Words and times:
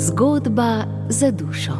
Zgodba 0.00 0.84
za 1.08 1.30
dušo. 1.30 1.72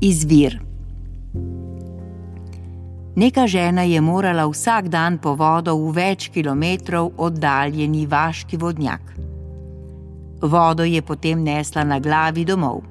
Izvir. 0.00 0.60
Neka 3.16 3.46
žena 3.46 3.82
je 3.82 4.00
morala 4.00 4.46
vsak 4.46 4.88
dan 4.88 5.18
po 5.18 5.34
vodo 5.34 5.76
v 5.76 5.92
več 5.94 6.28
kilometrov 6.34 7.12
oddaljeni 7.18 8.06
vaški 8.06 8.56
vodnjak. 8.56 9.14
Vodo 10.42 10.82
je 10.82 11.02
potem 11.02 11.44
nesla 11.44 11.84
na 11.84 12.00
glavi 12.00 12.44
domov. 12.44 12.82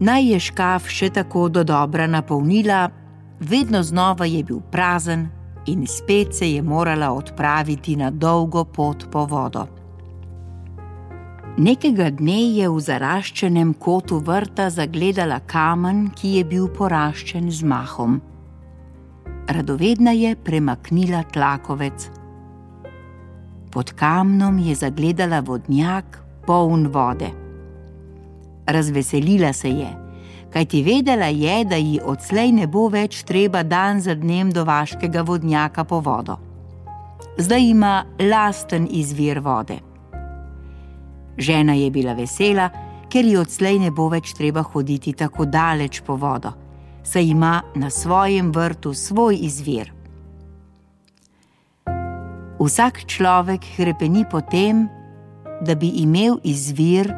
Naj 0.00 0.32
je 0.32 0.40
škaf 0.40 0.88
še 0.88 1.10
tako 1.10 1.48
do 1.48 1.64
dobra 1.64 2.06
napolnila, 2.06 2.88
vedno 3.40 3.82
znova 3.82 4.24
je 4.24 4.44
bil 4.44 4.60
prazen 4.72 5.33
in 5.66 5.86
spet 5.86 6.34
se 6.34 6.50
je 6.52 6.62
morala 6.62 7.12
odpraviti 7.12 7.96
na 7.96 8.10
dolgo 8.10 8.64
pot 8.64 9.06
po 9.10 9.24
vodo. 9.26 9.66
Nekega 11.56 12.10
dne 12.10 12.40
je 12.56 12.68
v 12.68 12.80
zaraščenem 12.82 13.74
kotu 13.78 14.18
vrta 14.18 14.70
zagledala 14.70 15.38
kamen, 15.46 16.08
ki 16.10 16.36
je 16.38 16.44
bil 16.44 16.66
poraščen 16.66 17.46
z 17.50 17.62
mahom. 17.62 18.18
Radovedna 19.46 20.10
je 20.10 20.34
premaknila 20.36 21.22
tlakovec. 21.30 22.10
Pod 23.70 23.92
kamnom 23.94 24.58
je 24.58 24.74
zagledala 24.74 25.40
vodnjak, 25.46 26.18
poln 26.46 26.88
vode. 26.90 27.30
Razveselila 28.66 29.52
se 29.52 29.68
je 29.68 30.03
kajti 30.54 30.82
vedela 30.82 31.26
je, 31.26 31.64
da 31.64 31.76
ji 31.76 32.00
odslej 32.04 32.52
ne 32.52 32.66
bo 32.70 32.86
več 32.88 33.24
treba 33.26 33.62
dan 33.66 34.00
za 34.00 34.14
dnem 34.14 34.52
do 34.54 34.62
vaškega 34.64 35.24
vodnjaka 35.26 35.84
po 35.84 35.98
vodo. 36.00 36.36
Zdaj 37.38 37.64
ima 37.70 38.04
lasten 38.20 38.86
izvir 38.90 39.40
vode. 39.42 39.80
Žena 41.38 41.74
je 41.74 41.90
bila 41.90 42.14
vesela, 42.14 42.68
ker 43.10 43.26
ji 43.26 43.34
odslej 43.36 43.80
ne 43.82 43.90
bo 43.90 44.06
več 44.08 44.30
treba 44.38 44.62
hoditi 44.62 45.12
tako 45.12 45.44
daleč 45.44 46.00
po 46.06 46.14
vodo, 46.14 46.52
saj 47.02 47.26
ima 47.26 47.62
na 47.74 47.90
svojem 47.90 48.52
vrtu 48.54 48.94
svoj 48.94 49.38
izvir. 49.42 49.90
Vsak 52.62 53.02
človek 53.10 53.66
krepeni 53.76 54.22
po 54.30 54.38
tem, 54.40 54.86
da 55.66 55.74
bi 55.74 55.90
imel 55.98 56.38
izvir, 56.44 57.10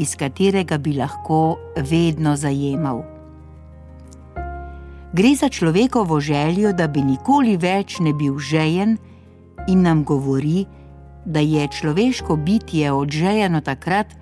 iz 0.00 0.16
katerega 0.16 0.78
bi 0.78 0.92
lahko 0.96 1.58
vedno 1.76 2.36
zajemal. 2.36 3.02
Gre 5.12 5.34
za 5.34 5.48
človekovo 5.48 6.20
željo, 6.20 6.72
da 6.72 6.86
bi 6.88 7.02
nikoli 7.02 7.56
več 7.56 7.98
ne 8.00 8.12
bil 8.14 8.38
žejen, 8.38 8.96
in 9.68 9.82
nam 9.82 10.04
govori, 10.04 10.64
da 11.24 11.40
je 11.40 11.68
človeško 11.68 12.36
bitje 12.36 12.92
odžejeno 12.92 13.60
takrat, 13.60 14.14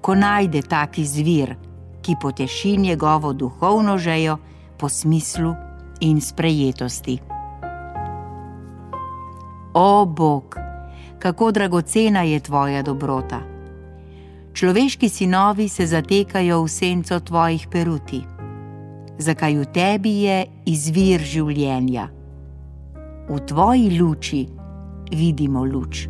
ko 0.00 0.14
najde 0.14 0.62
taki 0.62 1.04
zvir, 1.06 1.54
ki 2.02 2.16
poteši 2.22 2.76
njegovo 2.76 3.32
duhovno 3.32 3.98
željo 3.98 4.36
po 4.78 4.88
smislu 4.88 5.54
in 6.00 6.20
sprejetosti. 6.20 7.18
O 9.74 10.04
Bog, 10.04 10.56
kako 11.18 11.52
dragocena 11.52 12.22
je 12.22 12.40
tvoja 12.40 12.82
dobrota! 12.82 13.51
Človeški 14.52 15.08
sinovi 15.08 15.68
se 15.68 15.86
zatekajo 15.86 16.62
v 16.62 16.68
senco 16.68 17.20
tvojih 17.20 17.66
peruti. 17.70 18.22
Zakaj 19.18 19.54
v 19.54 19.66
tebi 19.72 20.14
je 20.26 20.38
izvir 20.66 21.20
življenja? 21.20 22.08
V 23.28 23.38
tvoji 23.46 23.98
luči 23.98 24.46
vidimo 25.12 25.64
luč. 25.64 26.08